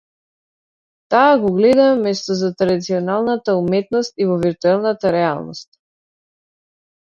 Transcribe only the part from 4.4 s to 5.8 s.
виртуелната реалност.